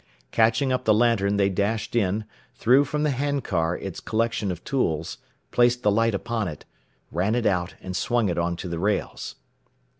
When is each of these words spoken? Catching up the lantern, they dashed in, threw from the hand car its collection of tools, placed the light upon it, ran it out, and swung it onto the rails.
Catching 0.31 0.73
up 0.73 0.85
the 0.85 0.95
lantern, 0.95 1.37
they 1.37 1.49
dashed 1.51 1.95
in, 1.95 2.25
threw 2.55 2.83
from 2.83 3.03
the 3.03 3.11
hand 3.11 3.43
car 3.43 3.77
its 3.77 3.99
collection 3.99 4.51
of 4.51 4.63
tools, 4.63 5.19
placed 5.51 5.83
the 5.83 5.91
light 5.91 6.15
upon 6.15 6.47
it, 6.47 6.65
ran 7.11 7.35
it 7.35 7.45
out, 7.45 7.75
and 7.81 7.95
swung 7.95 8.27
it 8.27 8.39
onto 8.39 8.67
the 8.67 8.79
rails. 8.79 9.35